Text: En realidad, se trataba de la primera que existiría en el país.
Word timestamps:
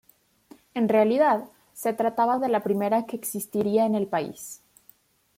En 0.73 0.89
realidad, 0.89 1.45
se 1.73 1.93
trataba 1.93 2.39
de 2.39 2.49
la 2.49 2.63
primera 2.63 3.05
que 3.05 3.15
existiría 3.15 3.85
en 3.85 3.93
el 3.93 4.07
país. 4.07 4.63